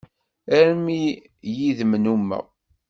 [0.57, 1.01] Armi
[1.57, 2.45] yid-m nnumeɣ.